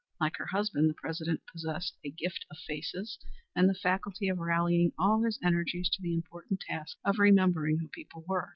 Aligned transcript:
Like 0.19 0.37
her 0.37 0.47
husband, 0.47 0.89
the 0.89 0.95
President 0.95 1.41
possessed 1.45 1.93
a 2.03 2.09
gift 2.09 2.47
of 2.49 2.57
faces 2.65 3.19
and 3.55 3.69
the 3.69 3.75
faculty 3.75 4.29
of 4.29 4.39
rallying 4.39 4.93
all 4.97 5.21
his 5.21 5.37
energies 5.43 5.89
to 5.89 6.01
the 6.01 6.15
important 6.15 6.61
task 6.61 6.97
of 7.05 7.19
remembering 7.19 7.77
who 7.77 7.87
people 7.87 8.23
were. 8.27 8.49